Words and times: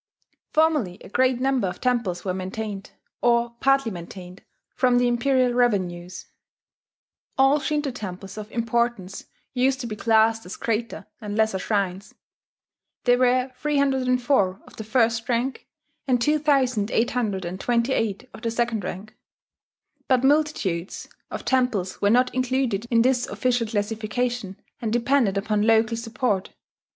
Formerly 0.51 0.97
a 1.01 1.09
great 1.09 1.39
number 1.39 1.67
of 1.67 1.79
temples 1.79 2.25
were 2.25 2.33
maintained, 2.33 2.89
or 3.21 3.51
partly 3.59 3.91
maintained, 3.91 4.41
from 4.73 4.97
the 4.97 5.07
imperial 5.07 5.53
revenues. 5.53 6.25
All 7.37 7.59
Shinto 7.59 7.91
temples 7.91 8.35
of 8.35 8.51
importance 8.51 9.25
used 9.53 9.79
to 9.81 9.85
be 9.87 9.95
classed 9.95 10.43
as 10.43 10.55
greater 10.55 11.05
and 11.21 11.35
lesser 11.37 11.59
shrines. 11.59 12.15
There 13.03 13.19
were 13.19 13.51
304 13.55 14.61
of 14.65 14.75
the 14.77 14.83
first 14.83 15.29
rank, 15.29 15.67
and 16.07 16.19
2828 16.19 18.29
of 18.33 18.41
the 18.41 18.49
second 18.49 18.83
rank. 18.83 19.15
But 20.07 20.23
multitudes 20.23 21.09
of 21.29 21.45
temples 21.45 22.01
were 22.01 22.09
not 22.09 22.33
included 22.33 22.87
in 22.89 23.03
this 23.03 23.27
official 23.27 23.67
classification, 23.67 24.59
and 24.81 24.91
depended 24.91 25.37
upon 25.37 25.61
local 25.61 25.95
support. 25.95 26.55